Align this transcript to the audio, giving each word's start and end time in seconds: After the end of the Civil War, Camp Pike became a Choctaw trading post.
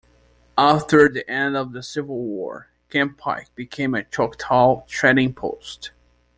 After 0.57 1.07
the 1.07 1.29
end 1.29 1.55
of 1.55 1.73
the 1.73 1.83
Civil 1.83 2.17
War, 2.23 2.69
Camp 2.89 3.19
Pike 3.19 3.53
became 3.53 3.93
a 3.93 4.03
Choctaw 4.03 4.83
trading 4.87 5.35
post. 5.35 5.91